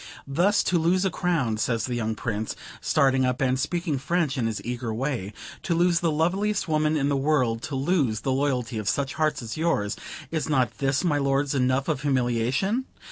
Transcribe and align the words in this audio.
"Thus 0.25 0.63
to 0.63 0.79
lose 0.79 1.05
a 1.05 1.11
crown," 1.11 1.57
says 1.57 1.85
the 1.85 1.93
young 1.93 2.15
Prince, 2.15 2.55
starting 2.81 3.23
up, 3.23 3.39
and 3.39 3.59
speaking 3.59 3.99
French 3.99 4.35
in 4.35 4.47
his 4.47 4.59
eager 4.65 4.91
way; 4.91 5.31
"to 5.61 5.75
lose 5.75 5.99
the 5.99 6.09
loveliest 6.09 6.67
woman 6.67 6.97
in 6.97 7.07
the 7.07 7.15
world; 7.15 7.61
to 7.61 7.75
lose 7.75 8.21
the 8.21 8.31
loyalty 8.31 8.79
of 8.79 8.89
such 8.89 9.13
hearts 9.13 9.43
as 9.43 9.57
yours, 9.57 9.95
is 10.31 10.49
not 10.49 10.79
this, 10.79 11.03
my 11.03 11.19
lords, 11.19 11.53
enough 11.53 11.87
of 11.87 12.01
humiliation? 12.01 12.85